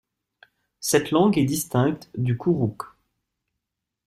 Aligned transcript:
Cette 0.79 1.11
langue 1.11 1.37
est 1.37 1.45
distincte 1.45 2.09
du 2.17 2.35
kurukh. 2.35 2.85